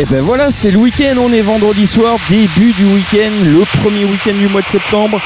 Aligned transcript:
Et 0.00 0.04
ben 0.04 0.22
voilà, 0.22 0.52
c'est 0.52 0.70
le 0.70 0.78
week-end, 0.78 1.16
on 1.20 1.32
est 1.32 1.40
vendredi 1.40 1.84
soir, 1.88 2.18
début 2.28 2.72
du 2.72 2.84
week-end, 2.84 3.32
le 3.44 3.64
premier 3.80 4.04
week-end 4.04 4.38
du 4.38 4.46
mois 4.46 4.62
de 4.62 4.66
septembre. 4.68 5.20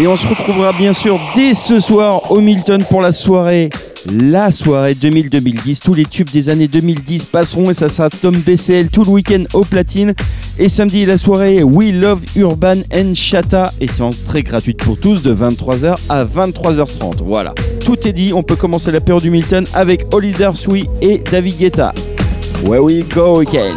Et 0.00 0.06
on 0.06 0.14
se 0.14 0.28
retrouvera 0.28 0.70
bien 0.70 0.92
sûr 0.92 1.18
dès 1.34 1.54
ce 1.54 1.80
soir 1.80 2.30
au 2.30 2.40
Milton 2.40 2.84
pour 2.88 3.02
la 3.02 3.10
soirée. 3.10 3.68
La 4.06 4.52
soirée 4.52 4.94
2000-2010, 4.94 5.80
tous 5.82 5.94
les 5.94 6.04
tubes 6.04 6.30
des 6.30 6.50
années 6.50 6.68
2010 6.68 7.24
passeront 7.24 7.70
et 7.70 7.74
ça 7.74 7.88
sera 7.88 8.10
Tom 8.10 8.36
BCL 8.36 8.90
tout 8.90 9.02
le 9.02 9.10
week-end 9.10 9.42
au 9.54 9.64
platine. 9.64 10.14
Et 10.56 10.68
samedi, 10.68 11.04
la 11.04 11.18
soirée 11.18 11.64
We 11.64 11.92
Love 11.92 12.20
Urban 12.36 12.76
and 12.94 13.14
Chata 13.14 13.72
et 13.80 13.88
c'est 13.88 14.04
très 14.24 14.44
gratuite 14.44 14.78
pour 14.84 15.00
tous 15.00 15.20
de 15.22 15.34
23h 15.34 15.96
à 16.08 16.24
23h30. 16.24 17.24
Voilà, 17.24 17.54
tout 17.84 17.98
est 18.06 18.12
dit, 18.12 18.32
on 18.32 18.44
peut 18.44 18.56
commencer 18.56 18.92
la 18.92 19.00
période 19.00 19.24
du 19.24 19.30
Milton 19.30 19.64
avec 19.74 20.06
Oliver 20.14 20.52
Sui 20.54 20.88
et 21.00 21.18
David 21.18 21.58
Guetta. 21.58 21.92
Where 22.62 22.82
we 22.84 23.02
go 23.02 23.40
again. 23.40 23.76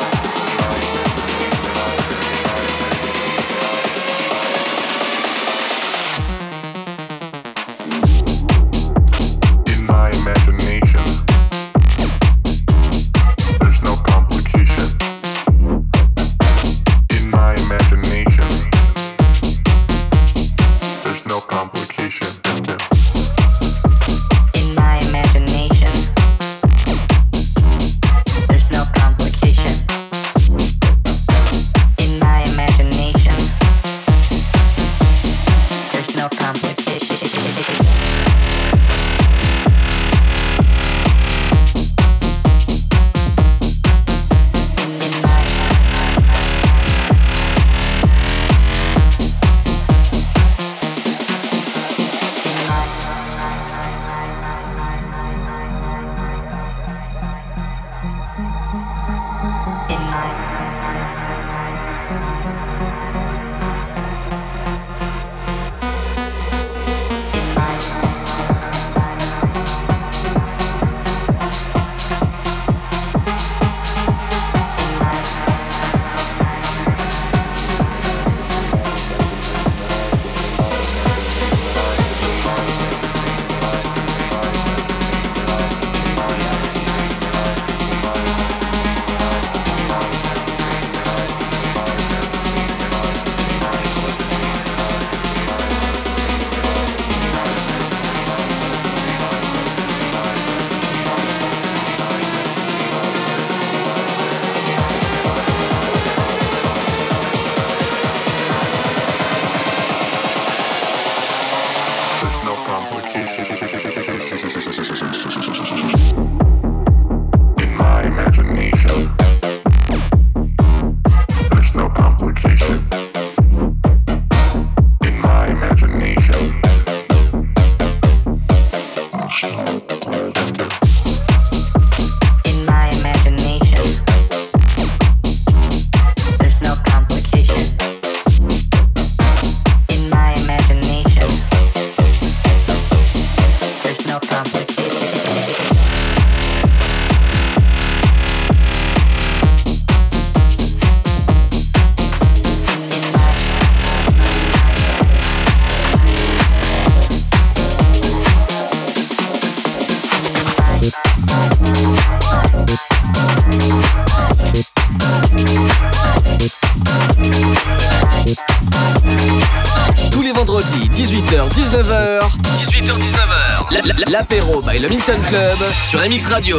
sur 175.91 175.99
MX 175.99 176.27
Radio. 176.27 176.57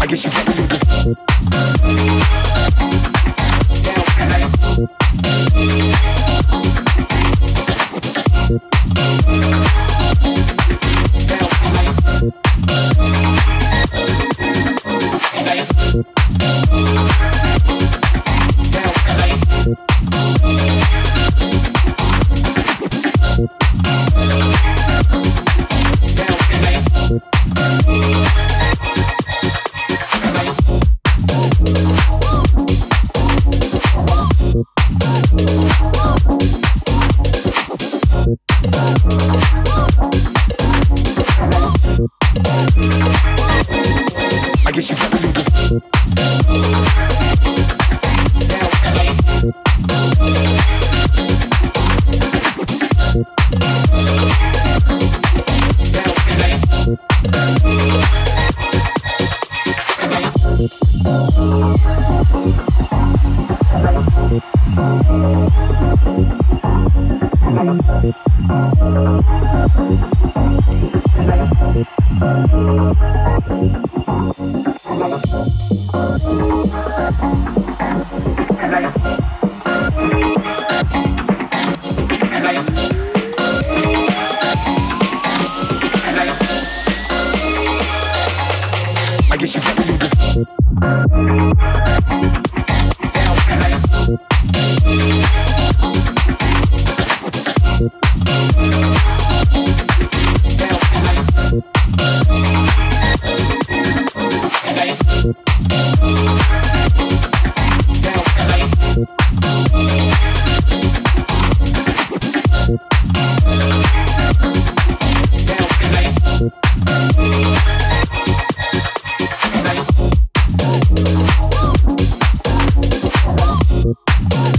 I 0.00 0.06
guess 0.06 0.24
you 0.24 0.30
gotta 0.30 0.52
do 0.52 0.62
this. 0.68 0.82
Down, 12.62 13.37
Thank 16.78 17.00
you. 17.00 17.07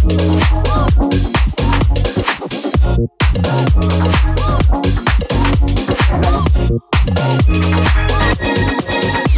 I 0.09 0.13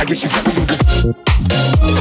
guess 0.06 0.24
you 0.24 0.30
got 0.30 0.48
me. 0.48 2.01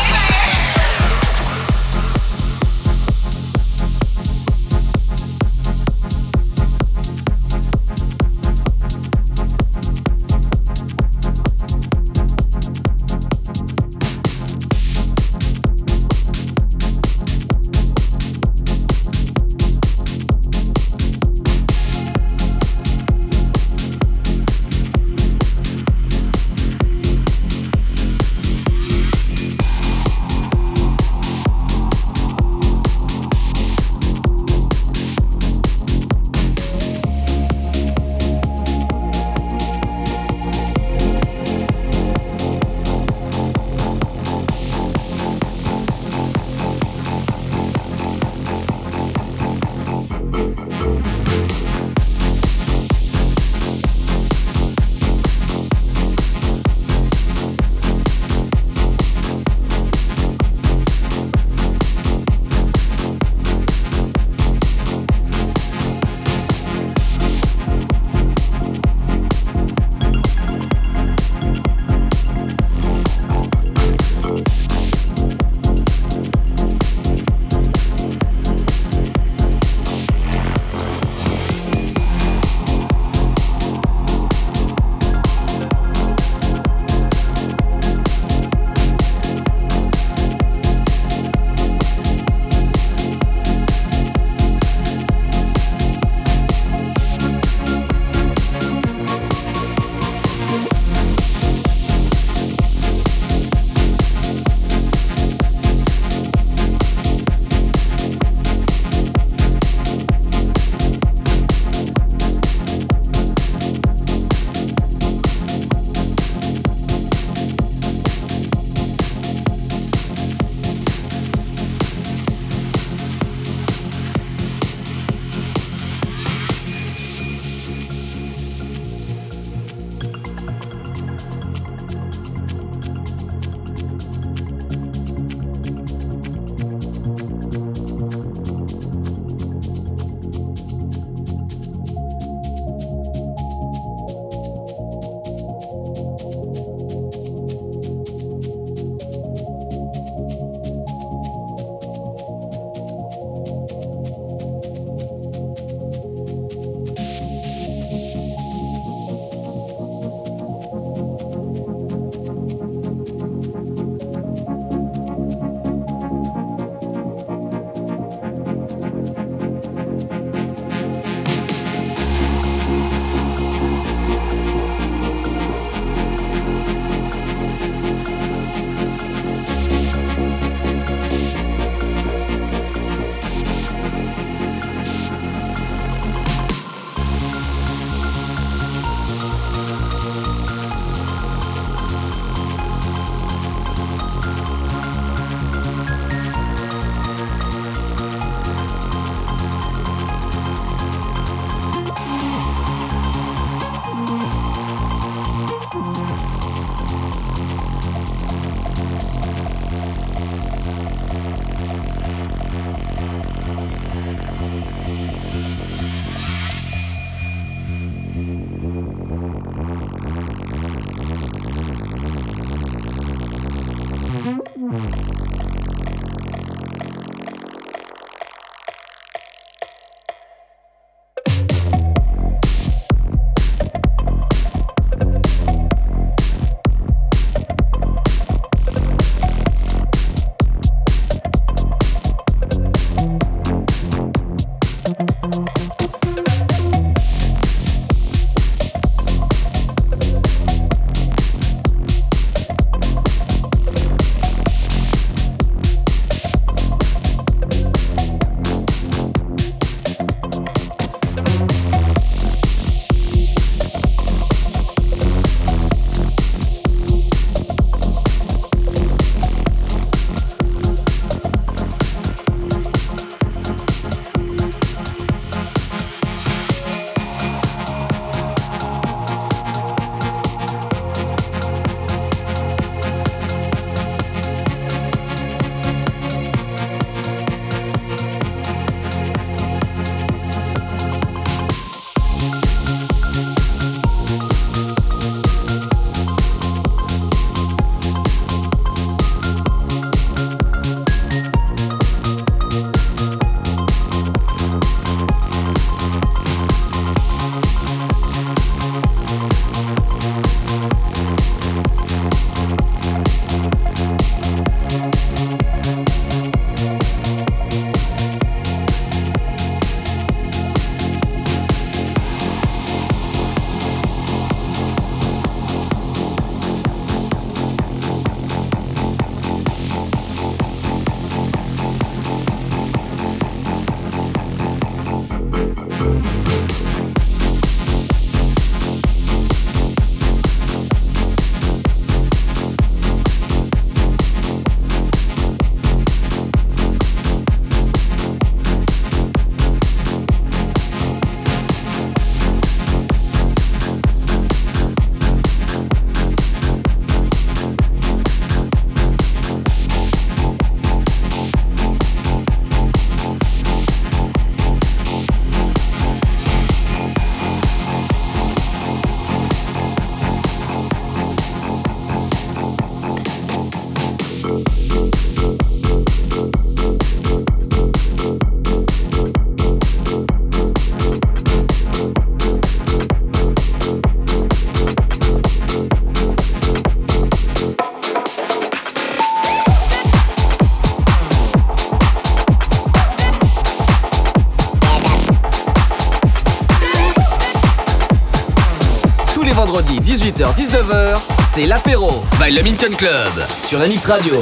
18h-19h, 400.51 401.01
c'est 401.33 401.45
l'apéro 401.45 402.03
by 402.19 402.33
le 402.33 402.41
Minton 402.43 402.71
Club 402.77 403.25
sur 403.47 403.59
NX 403.59 403.85
Radio. 403.85 404.21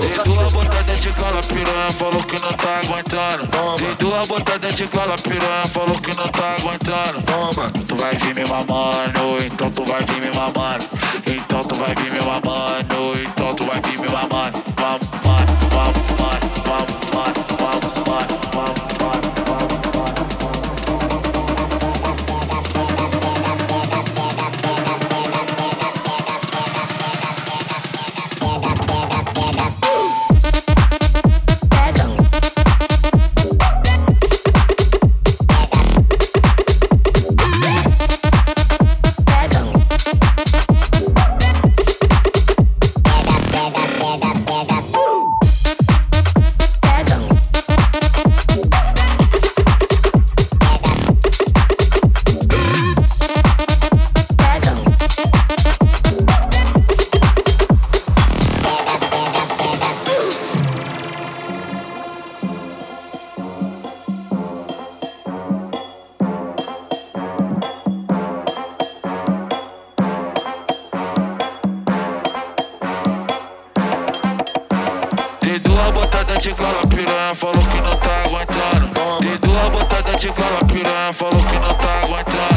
tá 78.09 78.23
aguentando. 78.25 79.19
Dei 79.19 79.37
duas 79.37 79.69
botadas 79.69 80.19
de 80.19 80.31
cara 80.31 80.65
piranha, 80.65 81.13
falou 81.13 81.43
que 81.43 81.59
não 81.59 81.75
tá 81.75 82.01
aguentando. 82.03 82.48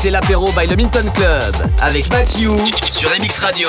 C'est 0.00 0.10
l'apéro 0.10 0.50
by 0.52 0.66
le 0.66 0.76
Minton 0.76 1.04
Club 1.14 1.54
avec 1.82 2.10
Mathieu 2.10 2.52
sur 2.90 3.10
MX 3.10 3.38
Radio. 3.40 3.68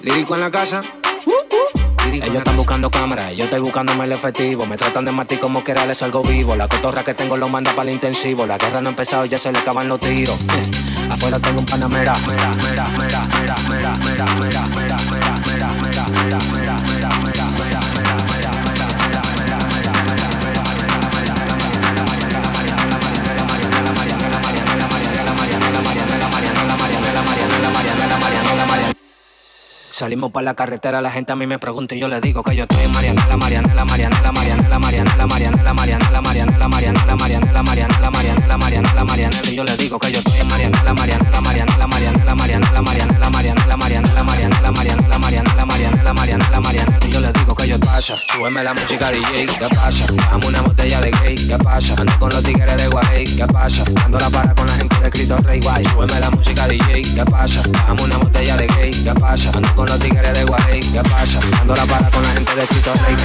Lírico 0.00 0.34
en 0.34 0.40
la 0.40 0.50
casa. 0.50 0.82
Ellos 2.12 2.34
están 2.34 2.56
buscando 2.56 2.90
cámaras, 2.90 3.36
yo 3.36 3.44
estoy 3.44 3.60
buscándome 3.60 4.04
el 4.04 4.10
efectivo. 4.10 4.66
Me 4.66 4.76
tratan 4.76 5.04
de 5.04 5.12
matar 5.12 5.38
como 5.38 5.62
que 5.62 5.74
les 5.74 6.02
algo 6.02 6.22
vivo. 6.24 6.56
La 6.56 6.66
cotorra 6.66 7.04
que 7.04 7.14
tengo 7.14 7.36
lo 7.36 7.48
manda 7.48 7.70
para 7.76 7.88
el 7.88 7.94
intensivo. 7.94 8.44
La 8.44 8.58
guerra 8.58 8.80
no 8.80 8.88
ha 8.88 8.90
empezado, 8.90 9.24
ya 9.26 9.38
se 9.38 9.52
le 9.52 9.60
acaban 9.60 9.86
los 9.86 10.00
tiros. 10.00 10.36
Afuera 11.08 11.38
tengo 11.38 11.60
un 11.60 11.66
panamera. 11.66 12.14
Salimos 30.02 30.32
para 30.32 30.46
la 30.46 30.54
carretera, 30.54 31.00
la 31.00 31.12
gente 31.12 31.30
a 31.30 31.36
mí 31.36 31.46
me 31.46 31.60
pregunta 31.60 31.94
y 31.94 32.00
yo 32.00 32.08
le 32.08 32.20
digo 32.20 32.42
que 32.42 32.56
yo 32.56 32.64
estoy 32.64 32.82
en 32.82 32.90
Mariana, 32.90 33.24
la 33.28 33.36
Mariana, 33.36 33.72
la 33.72 33.84
Mariana, 33.84 34.20
la 34.20 34.32
Mariana, 34.32 34.68
la 34.68 34.76
Mariana, 34.80 35.16
la 35.16 35.28
Mariana, 35.28 35.62
la 35.62 35.72
Mariana, 35.72 36.10
la 36.10 36.20
Mariana, 36.20 36.50
la 36.58 36.68
Mariana, 36.68 37.06
la 37.06 37.12
Mariana, 37.12 37.52
la 37.52 37.60
Mariana, 37.62 38.00
la 38.00 38.10
Mariana, 38.10 38.46
la 38.48 38.58
Mariana, 38.58 38.94
la 38.96 39.04
Mariana, 39.04 39.36
y 39.48 39.54
yo 39.54 39.62
le 39.62 39.76
digo 39.76 40.00
que 40.00 40.10
yo 40.10 40.18
estoy 40.18 40.40
en 40.40 40.48
Mariana, 40.48 40.82
la 40.82 40.92
Mariana, 40.92 41.30
la 41.30 41.40
Mariana, 41.40 41.76
la 41.78 41.86
Mariana, 41.86 42.24
la 42.24 42.34
Mariana, 42.34 42.72
la 42.72 42.80
Mariana, 42.82 43.18
la 43.20 43.30
Mariana, 43.30 43.66
la 43.68 43.78
Mariana, 43.78 44.12
la 44.18 44.18
Mariana, 44.26 44.60
la 44.60 44.70
Mariana, 44.72 45.06
la 45.08 45.20
Mariana, 45.20 45.54
la 45.54 45.64
Mariana, 45.64 46.02
la 46.02 46.12
Mariana, 46.12 46.50
la 46.50 46.60
Mariana, 46.60 46.98
y 47.00 47.08
yo 47.08 47.20
le 47.20 47.32
digo 47.32 47.54
que 47.54 47.68
yo 47.68 47.78
pasa. 47.78 48.14
Súbeme 48.32 48.64
la 48.64 48.74
música 48.74 49.12
DJ, 49.12 49.46
¿qué 49.46 49.68
pasa? 49.68 50.06
Dame 50.30 50.46
una 50.48 50.62
botella 50.62 51.00
de 51.00 51.10
gay, 51.22 51.36
¿qué 51.36 51.58
pasa? 51.58 51.94
Ando 51.96 52.18
con 52.18 52.30
los 52.30 52.42
tigres 52.42 52.76
de 52.76 52.88
Guay, 52.88 53.24
¿qué 53.36 53.46
pasa? 53.46 53.84
Ando 54.04 54.18
la 54.18 54.30
para 54.30 54.52
con 54.52 54.66
la 54.66 54.72
gente 54.72 54.96
de 54.98 55.06
escrito 55.06 55.36
Rey 55.38 55.60
Guay. 55.60 55.84
Súbeme 55.84 56.18
la 56.18 56.30
música 56.30 56.66
DJ, 56.66 57.02
¿qué 57.02 57.24
pasa? 57.24 57.62
Dame 57.86 58.02
una 58.02 58.18
botella 58.18 58.56
de 58.56 58.66
gay, 58.66 58.90
¿qué 58.90 59.14
pasa? 59.14 59.50
Ando 59.54 59.74
con 59.76 59.91
los 59.92 60.00
tigres 60.00 60.32
de 60.32 60.44
Guay, 60.44 60.80
¿qué 60.80 61.02
pasa? 61.02 61.40
Ando 61.60 61.76
la 61.76 61.84
para 61.84 62.10
con 62.10 62.22
la 62.22 62.30
gente 62.30 62.54
de 62.54 62.66
Cristo 62.66 62.92
Rey. 63.04 63.16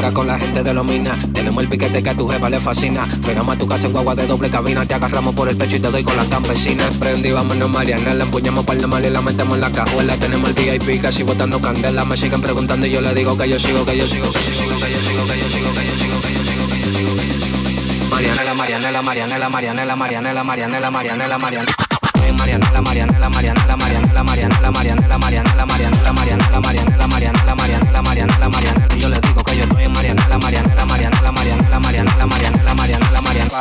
compara 0.00 0.14
con 0.14 0.26
la 0.26 0.38
gente 0.38 0.62
de 0.62 0.72
los 0.72 0.84
minas. 0.84 1.18
Tenemos 1.34 1.62
el 1.62 1.68
piquete 1.68 2.02
que 2.02 2.08
a 2.08 2.14
tu 2.14 2.26
jefa 2.26 2.48
le 2.48 2.58
fascina. 2.58 3.06
Frenamos 3.22 3.54
a 3.54 3.58
tu 3.58 3.66
casa 3.66 3.86
en 3.86 3.92
guagua 3.92 4.14
de 4.14 4.26
doble 4.26 4.48
cabina. 4.48 4.86
Te 4.86 4.94
agarramos 4.94 5.34
por 5.34 5.48
el 5.48 5.56
pecho 5.56 5.76
y 5.76 5.80
te 5.80 5.90
doy 5.90 6.02
con 6.02 6.16
las 6.16 6.26
campesinas. 6.28 6.94
Prendí, 6.94 7.32
vámonos, 7.32 7.70
Mariana. 7.70 8.14
La 8.14 8.24
empuñamos 8.24 8.64
para 8.64 8.80
la 8.80 8.86
mal 8.86 9.04
y 9.04 9.10
la 9.10 9.20
metemos 9.20 9.54
en 9.56 9.60
la 9.60 9.70
cajuela. 9.70 10.16
Tenemos 10.16 10.48
el 10.48 10.54
VIP 10.54 11.02
casi 11.02 11.22
botando 11.22 11.60
candela. 11.60 12.04
Me 12.06 12.16
siguen 12.16 12.40
preguntando 12.40 12.86
y 12.86 12.90
yo 12.92 13.02
le 13.02 13.12
digo 13.14 13.36
que 13.36 13.48
yo 13.48 13.58
sigo, 13.58 13.84
que 13.84 13.98
yo 13.98 14.06
sigo, 14.06 14.32
que 14.32 14.38
yo 14.38 14.50
sigo, 14.50 14.80
que 14.80 14.90
yo 14.90 15.00
sigo, 15.00 15.26
que 15.26 15.38
yo 15.38 15.48
sigo, 15.48 15.74
que 15.74 15.84
yo 15.84 15.94
sigo, 15.96 16.22
que 16.22 16.32
yo 16.32 16.44
sigo, 16.44 16.66
que 16.70 16.78
yo 16.78 16.94
sigo. 16.94 18.10
Marianela, 18.10 18.54
Marianela, 18.54 19.02
Marianela, 19.02 19.48
Marianela, 19.50 19.96
Marianela, 19.96 20.44
Marianela, 20.44 20.90
Marianela, 20.90 21.38
Marianela 21.38 21.89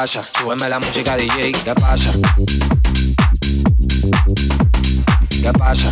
súbeme 0.08 0.70
la 0.70 0.80
música 0.80 1.16
DJ, 1.18 1.52
¿qué 1.52 1.76
pasa? 1.76 2.12
¿Qué 5.30 5.52
pasa? 5.54 5.92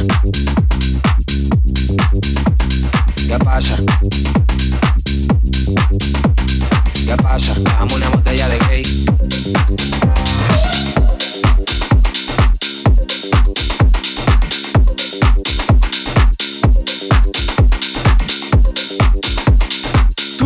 ¿Qué 3.28 3.38
pasa? 3.38 3.78
¿Qué 7.06 7.16
pasa? 7.22 7.54
Dame 7.60 7.94
una 7.96 8.10
botella 8.10 8.48
de 8.48 8.60
gay. 8.70 9.06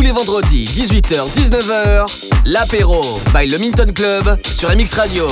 Tous 0.01 0.05
les 0.07 0.13
vendredis, 0.13 0.65
18h-19h, 0.65 2.25
l'apéro 2.45 3.03
by 3.35 3.45
le 3.45 3.59
Minton 3.59 3.93
Club 3.93 4.35
sur 4.51 4.75
MX 4.75 4.95
Radio. 4.95 5.27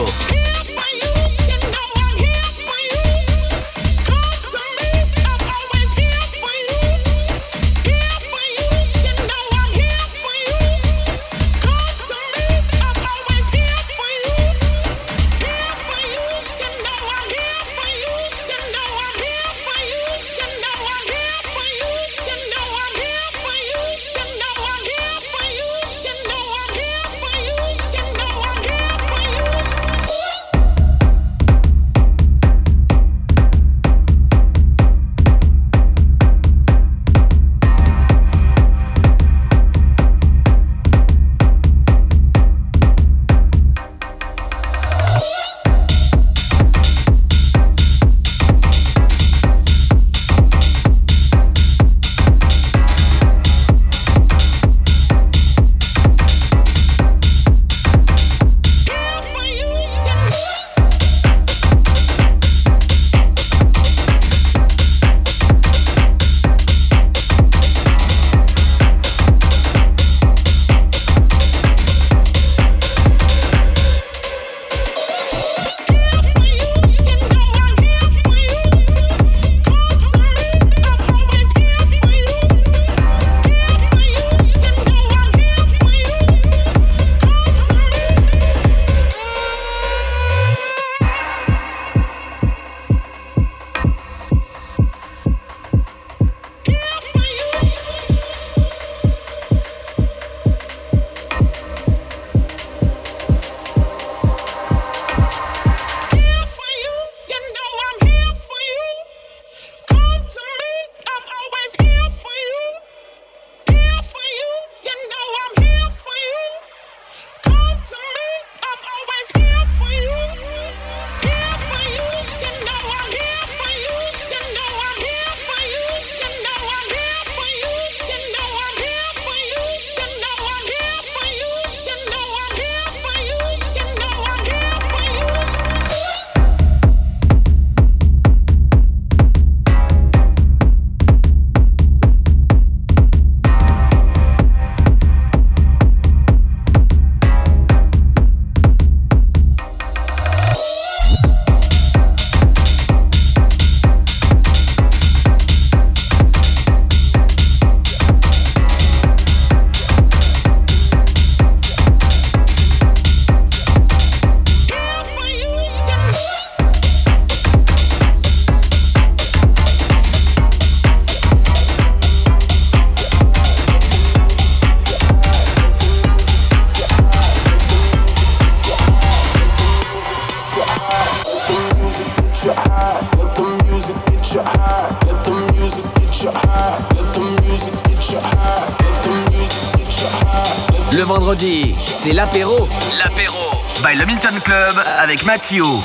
Mathieu. 195.50 195.82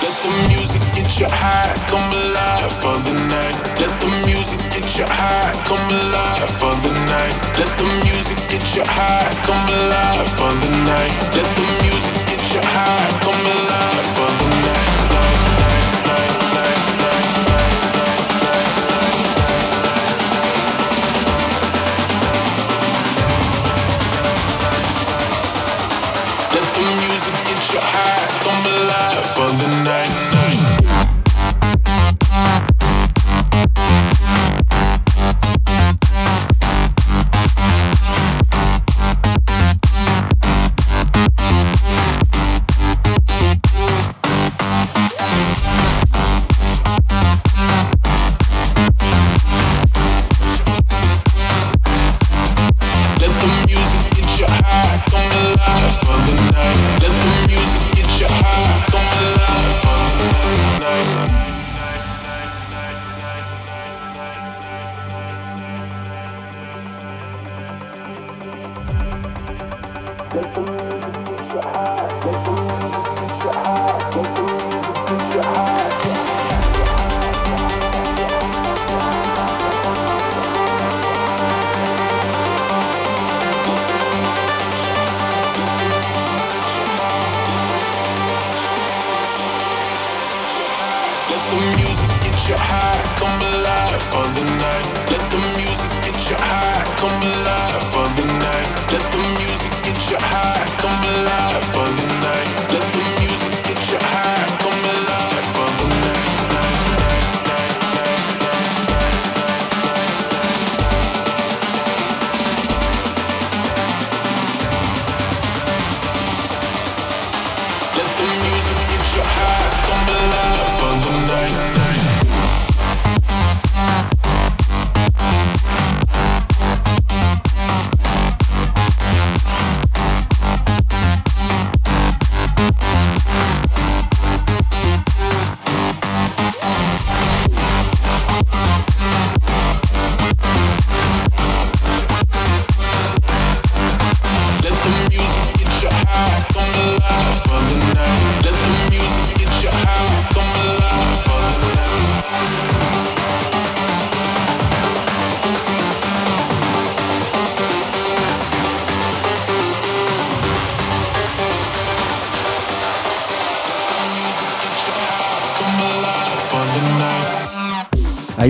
Let 0.00 0.14
the 0.24 0.32
music 0.48 0.80
get 0.96 1.20
you 1.20 1.26
high, 1.28 1.76
come 1.84 2.00
alive 2.00 2.72
for 2.80 2.96
the 3.04 3.12
night. 3.28 3.52
Let 3.76 3.92
the 4.00 4.08
music 4.24 4.56
get 4.72 4.88
you 4.96 5.04
high, 5.04 5.52
come 5.68 5.84
alive 5.84 6.48
for 6.56 6.72
the 6.80 6.92
night. 7.12 7.36
Let 7.60 7.68
the 7.76 7.84
music 8.08 8.40
get 8.48 8.64
you 8.74 8.84
high, 8.88 9.28
come 9.44 9.68
alive 9.68 10.28
for 10.40 10.48
the 10.48 10.70
night. 10.88 11.12
Let 11.36 11.44
the 11.44 11.64
music 11.84 12.16
get 12.24 12.40
you 12.56 12.62
high, 12.64 13.31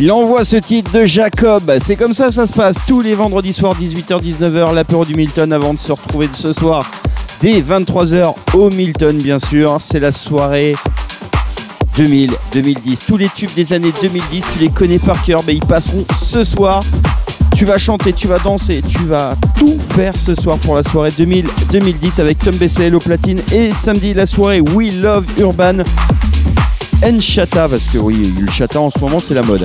il 0.02 0.10
envoie 0.10 0.42
ce 0.42 0.56
titre 0.56 0.90
de 0.90 1.04
Jacob. 1.04 1.78
C'est 1.80 1.94
comme 1.94 2.12
ça, 2.12 2.32
ça 2.32 2.48
se 2.48 2.52
passe 2.52 2.78
tous 2.88 3.00
les 3.00 3.14
vendredis 3.14 3.52
soirs, 3.52 3.76
18h-19h, 3.80 4.74
l'apéro 4.74 5.04
du 5.04 5.14
Milton 5.14 5.52
avant 5.52 5.74
de 5.74 5.78
se 5.78 5.92
retrouver 5.92 6.28
ce 6.32 6.52
soir 6.52 6.90
dès 7.40 7.60
23h 7.60 8.34
au 8.54 8.70
Milton, 8.70 9.16
bien 9.16 9.38
sûr. 9.38 9.76
C'est 9.78 10.00
la 10.00 10.10
soirée 10.10 10.74
2000-2010. 11.96 13.06
Tous 13.06 13.16
les 13.16 13.28
tubes 13.28 13.54
des 13.54 13.72
années 13.72 13.92
2010, 14.02 14.44
tu 14.54 14.58
les 14.58 14.70
connais 14.70 14.98
par 14.98 15.22
cœur, 15.22 15.42
mais 15.46 15.54
ils 15.54 15.64
passeront 15.64 16.04
ce 16.20 16.42
soir. 16.42 16.82
Tu 17.54 17.64
vas 17.64 17.78
chanter, 17.78 18.12
tu 18.12 18.26
vas 18.26 18.40
danser, 18.40 18.82
tu 18.82 19.04
vas 19.04 19.36
tout 19.56 19.78
faire 19.90 20.16
ce 20.16 20.34
soir 20.34 20.58
pour 20.58 20.74
la 20.74 20.82
soirée 20.82 21.10
2000-2010 21.10 22.20
avec 22.20 22.40
Tom 22.40 22.56
BCL 22.56 22.92
au 22.96 22.98
platine 22.98 23.40
et 23.52 23.70
samedi 23.70 24.14
la 24.14 24.26
soirée 24.26 24.60
We 24.60 24.96
Love 24.96 25.26
Urban 25.38 25.84
and 27.04 27.20
Chata 27.20 27.68
parce 27.68 27.86
que 27.86 27.98
oui, 27.98 28.34
le 28.40 28.50
Chata 28.50 28.80
en 28.80 28.90
ce 28.90 28.98
moment 28.98 29.18
c'est 29.18 29.34
la 29.34 29.42
mode. 29.42 29.64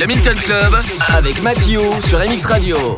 le 0.00 0.06
Milton 0.06 0.40
Club 0.40 0.74
avec 1.14 1.42
Mathieu 1.42 1.80
sur 2.00 2.18
MX 2.20 2.46
Radio. 2.46 2.96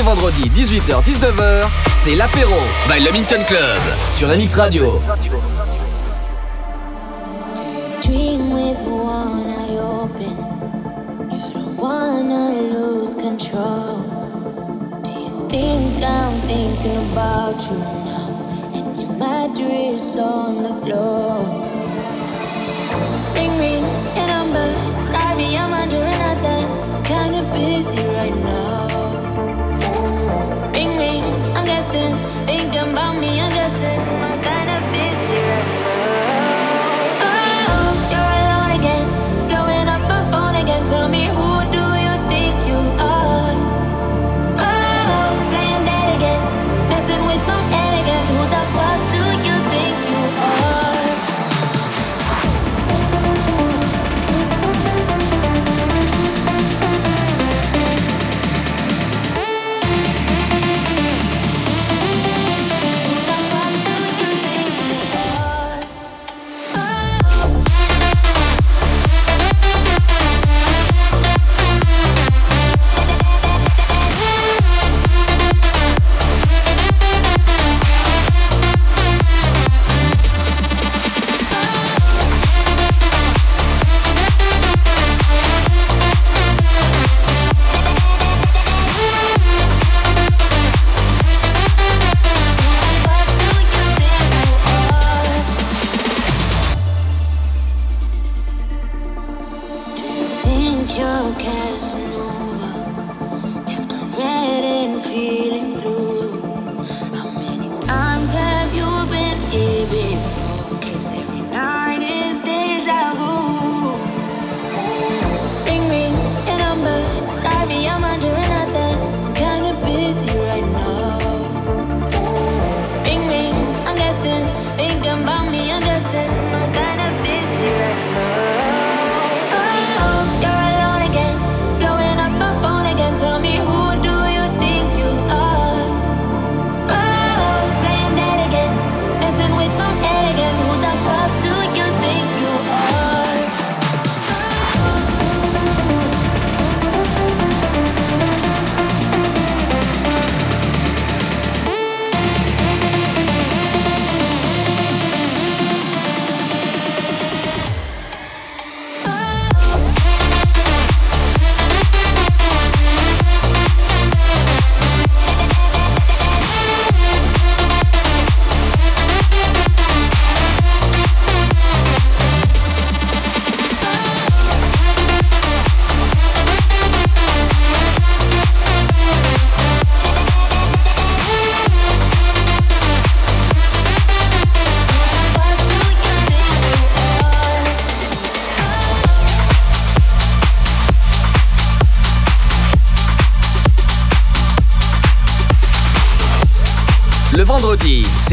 les 0.00 0.06
vendredis 0.06 0.48
18h-19h, 0.48 1.66
c'est 1.92 2.16
l'apéro 2.16 2.56
by 2.88 3.04
Le 3.04 3.12
Minton 3.12 3.42
Club 3.46 3.60
sur 4.16 4.28
la 4.28 4.36
Mix 4.36 4.54
Radio. 4.54 4.98
You 8.08 8.38
don't 11.54 11.76
wanna 11.78 12.50
lose 12.72 13.14
control. 13.14 13.98
Do 15.02 15.12
you 15.12 15.48
think 15.50 16.02
I'm 16.02 16.40
thinking 16.48 16.96
about 17.12 17.60
you 17.68 17.76
now? 18.06 18.28
And 18.74 19.00
your 19.00 19.12
mattress 19.18 20.16
on 20.16 20.62
the 20.62 20.74
floor. 20.82 21.44
Ring 23.34 23.58
ring, 23.58 23.84
your 24.16 24.26
number. 24.28 24.72
Sorry, 25.02 25.56
I'm 25.56 25.74
under 25.74 26.02
another. 26.02 26.60
Kinda 27.04 27.42
busy 27.52 28.02
right 28.16 28.36
now. 28.44 28.89
stressing, 31.90 32.16
thinking 32.46 32.92
about 32.92 33.18
me 33.20 33.40
and 33.40 33.52
dressing. 33.52 34.59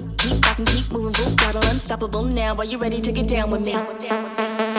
keep 0.00 0.44
rocking, 0.44 0.66
keep 0.66 0.90
moving, 0.90 1.12
full 1.12 1.30
throttle, 1.36 1.62
unstoppable 1.70 2.22
now. 2.22 2.54
Are 2.56 2.64
you 2.64 2.78
ready 2.78 3.00
to 3.00 3.12
get 3.12 3.28
down 3.28 3.50
with 3.50 3.66
me? 3.66 3.72
Down, 3.72 3.98
down, 3.98 4.34
down. 4.34 4.71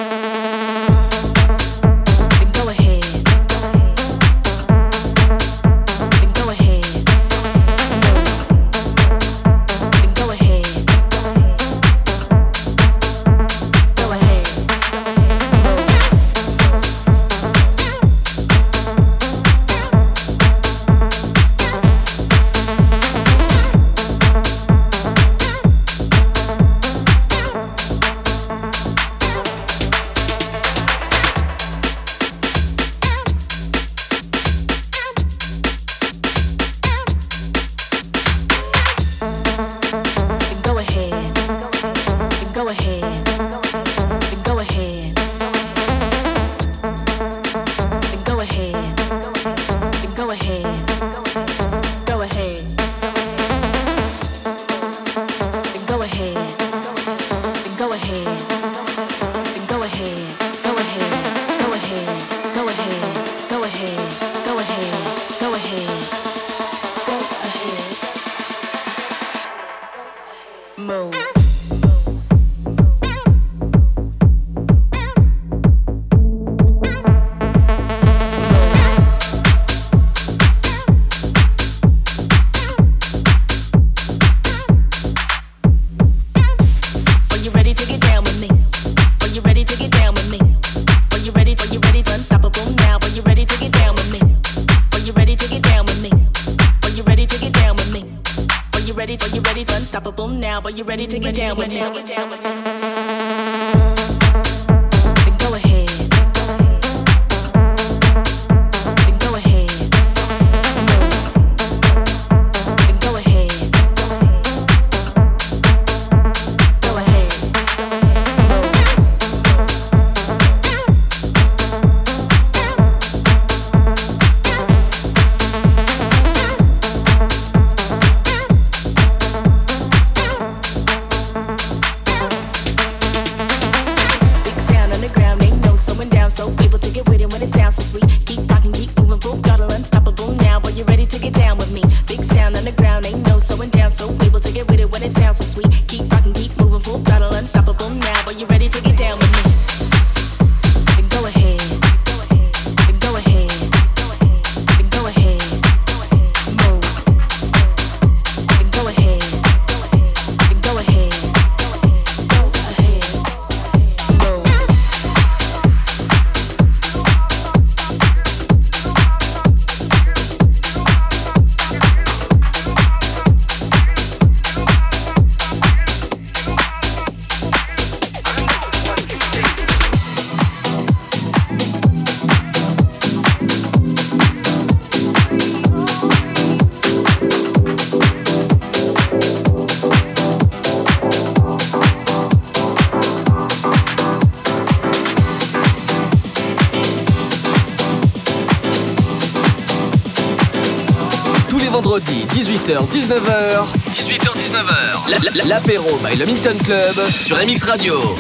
19h 202.81 203.67
18h-19h. 203.91 205.47
L'apéro 205.47 205.99
by 206.03 206.17
le 206.17 206.25
Minton 206.25 206.57
Club 206.63 207.07
sur 207.11 207.37
MX 207.37 207.63
Radio. 207.65 208.15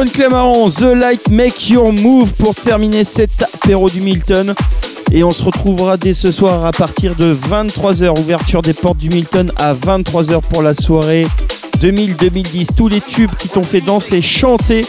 Antoine 0.00 0.70
The 0.70 0.96
Light 0.98 1.28
Make 1.28 1.68
Your 1.68 1.92
Move 1.92 2.32
pour 2.32 2.54
terminer 2.54 3.04
cet 3.04 3.42
apéro 3.42 3.90
du 3.90 4.00
Milton. 4.00 4.54
Et 5.12 5.22
on 5.22 5.30
se 5.30 5.42
retrouvera 5.42 5.98
dès 5.98 6.14
ce 6.14 6.32
soir 6.32 6.64
à 6.64 6.70
partir 6.70 7.14
de 7.16 7.34
23h. 7.34 8.18
Ouverture 8.18 8.62
des 8.62 8.72
portes 8.72 8.96
du 8.96 9.10
Milton 9.10 9.52
à 9.56 9.74
23h 9.74 10.40
pour 10.40 10.62
la 10.62 10.72
soirée 10.72 11.26
2000-2010. 11.80 12.68
Tous 12.74 12.88
les 12.88 13.02
tubes 13.02 13.34
qui 13.38 13.48
t'ont 13.48 13.62
fait 13.62 13.82
danser, 13.82 14.22
chanter, 14.22 14.86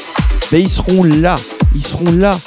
ben, 0.50 0.62
ils 0.62 0.70
seront 0.70 1.04
là. 1.04 1.36
Ils 1.76 1.86
seront 1.86 2.12
là. 2.14 2.40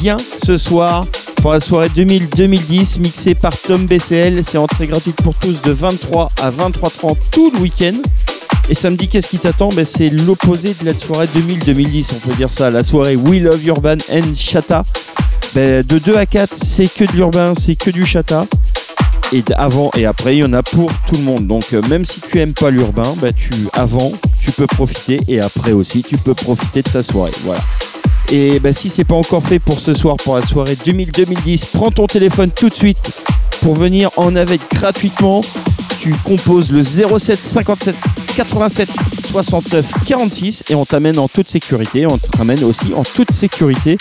Viens 0.00 0.16
ce 0.38 0.56
soir 0.56 1.06
pour 1.36 1.52
la 1.52 1.60
soirée 1.60 1.88
2000-2010 1.88 2.98
mixée 2.98 3.36
par 3.36 3.56
Tom 3.56 3.86
BCL. 3.86 4.42
C'est 4.42 4.58
entrée 4.58 4.88
gratuite 4.88 5.22
pour 5.22 5.36
tous 5.36 5.62
de 5.62 5.70
23 5.70 6.32
à 6.40 6.50
23h30 6.50 7.16
tout 7.30 7.52
le 7.54 7.60
week-end. 7.60 7.94
Et 8.72 8.74
samedi, 8.74 9.06
qu'est-ce 9.06 9.28
qui 9.28 9.38
t'attend 9.38 9.68
ben, 9.68 9.84
C'est 9.84 10.08
l'opposé 10.08 10.74
de 10.80 10.86
la 10.86 10.96
soirée 10.96 11.26
2000-2010, 11.36 12.12
on 12.16 12.26
peut 12.26 12.34
dire 12.34 12.50
ça. 12.50 12.70
La 12.70 12.82
soirée 12.82 13.16
We 13.16 13.42
Love 13.42 13.62
Urban 13.66 13.98
and 14.10 14.32
Chata. 14.34 14.82
Ben, 15.54 15.86
de 15.86 15.98
2 15.98 16.16
à 16.16 16.24
4, 16.24 16.54
c'est 16.54 16.86
que 16.86 17.04
de 17.04 17.12
l'urbain, 17.12 17.52
c'est 17.54 17.76
que 17.76 17.90
du 17.90 18.06
chata. 18.06 18.46
Et 19.30 19.44
avant 19.56 19.90
et 19.94 20.06
après, 20.06 20.36
il 20.36 20.38
y 20.38 20.44
en 20.44 20.54
a 20.54 20.62
pour 20.62 20.90
tout 21.06 21.16
le 21.16 21.22
monde. 21.22 21.46
Donc 21.46 21.74
euh, 21.74 21.82
même 21.90 22.06
si 22.06 22.22
tu 22.22 22.40
aimes 22.40 22.54
pas 22.54 22.70
l'urbain, 22.70 23.14
ben, 23.20 23.34
tu, 23.34 23.50
avant, 23.74 24.10
tu 24.40 24.52
peux 24.52 24.66
profiter. 24.66 25.20
Et 25.28 25.42
après 25.42 25.72
aussi, 25.72 26.02
tu 26.02 26.16
peux 26.16 26.32
profiter 26.32 26.80
de 26.80 26.88
ta 26.88 27.02
soirée. 27.02 27.32
Voilà. 27.44 27.60
Et 28.30 28.58
ben, 28.58 28.72
si 28.72 28.88
c'est 28.88 29.04
pas 29.04 29.16
encore 29.16 29.46
fait 29.46 29.58
pour 29.58 29.80
ce 29.80 29.92
soir, 29.92 30.16
pour 30.16 30.36
la 30.36 30.46
soirée 30.46 30.78
2000-2010, 30.82 31.66
prends 31.74 31.90
ton 31.90 32.06
téléphone 32.06 32.50
tout 32.50 32.70
de 32.70 32.74
suite 32.74 33.12
pour 33.60 33.74
venir 33.74 34.08
en 34.16 34.34
avec 34.34 34.62
gratuitement. 34.72 35.42
Tu 36.02 36.12
composes 36.24 36.72
le 36.72 36.82
07 36.82 37.44
57 37.44 37.94
87 38.34 38.88
69 39.20 40.04
46 40.04 40.64
et 40.68 40.74
on 40.74 40.84
t'amène 40.84 41.16
en 41.16 41.28
toute 41.28 41.48
sécurité. 41.48 42.06
On 42.06 42.18
te 42.18 42.36
ramène 42.36 42.64
aussi 42.64 42.92
en 42.92 43.04
toute 43.04 43.30
sécurité. 43.30 43.96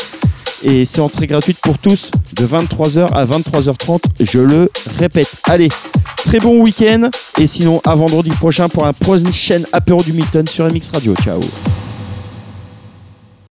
Et 0.64 0.84
c'est 0.86 1.02
entrée 1.02 1.28
gratuite 1.28 1.60
pour 1.62 1.78
tous 1.78 2.10
de 2.34 2.48
23h 2.48 3.06
à 3.14 3.24
23h30. 3.28 4.00
Je 4.20 4.40
le 4.40 4.72
répète. 4.98 5.32
Allez, 5.44 5.68
très 6.16 6.40
bon 6.40 6.64
week-end. 6.64 7.12
Et 7.38 7.46
sinon, 7.46 7.80
à 7.86 7.94
vendredi 7.94 8.32
prochain 8.32 8.68
pour 8.68 8.88
un 8.88 8.94
prochain 8.94 9.62
apéro 9.72 10.02
du 10.02 10.14
Milton 10.14 10.48
sur 10.48 10.66
MX 10.66 10.90
Radio. 10.96 11.14
Ciao. 11.24 11.40